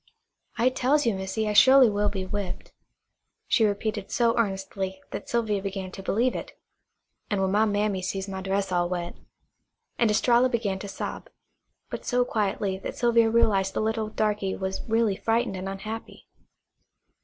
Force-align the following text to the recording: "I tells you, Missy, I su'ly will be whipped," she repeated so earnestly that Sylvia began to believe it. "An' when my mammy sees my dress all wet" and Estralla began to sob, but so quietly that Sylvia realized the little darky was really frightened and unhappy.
"I 0.57 0.69
tells 0.69 1.05
you, 1.05 1.13
Missy, 1.13 1.47
I 1.47 1.53
su'ly 1.53 1.87
will 1.87 2.09
be 2.09 2.25
whipped," 2.25 2.71
she 3.45 3.65
repeated 3.65 4.09
so 4.11 4.35
earnestly 4.35 4.99
that 5.11 5.29
Sylvia 5.29 5.61
began 5.61 5.91
to 5.91 6.01
believe 6.01 6.33
it. 6.35 6.57
"An' 7.29 7.39
when 7.39 7.51
my 7.51 7.65
mammy 7.65 8.01
sees 8.01 8.27
my 8.27 8.41
dress 8.41 8.71
all 8.71 8.89
wet" 8.89 9.15
and 9.99 10.09
Estralla 10.09 10.49
began 10.49 10.79
to 10.79 10.87
sob, 10.87 11.29
but 11.91 12.03
so 12.03 12.25
quietly 12.25 12.79
that 12.79 12.97
Sylvia 12.97 13.29
realized 13.29 13.75
the 13.75 13.79
little 13.79 14.09
darky 14.09 14.55
was 14.55 14.81
really 14.89 15.15
frightened 15.17 15.55
and 15.55 15.69
unhappy. 15.69 16.25